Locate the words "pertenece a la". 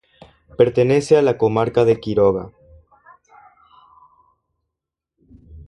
0.57-1.37